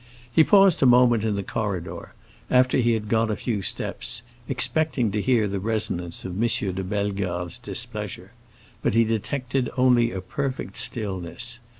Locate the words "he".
0.33-0.43, 2.79-2.93, 8.95-9.03